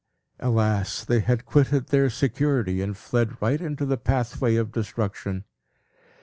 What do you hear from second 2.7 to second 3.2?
and